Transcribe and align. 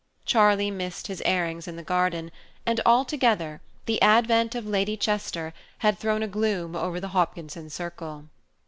Charlie 0.25 0.71
missed 0.71 1.05
his 1.05 1.21
airings 1.25 1.67
in 1.67 1.75
the 1.75 1.83
garden, 1.83 2.31
and 2.65 2.81
altogether 2.87 3.61
the 3.85 4.01
advent 4.01 4.55
of 4.55 4.65
Lady 4.65 4.97
Chester 4.97 5.53
had 5.77 5.99
thrown 5.99 6.23
a 6.23 6.27
gloom 6.27 6.75
over 6.75 6.99
the 6.99 7.09
Hopkinson 7.09 7.69
circle. 7.69 8.25